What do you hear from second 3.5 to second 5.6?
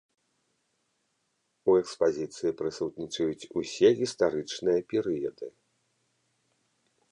усе гістарычныя перыяды.